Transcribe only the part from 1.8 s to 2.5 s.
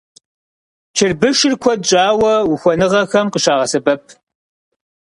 щӀауэ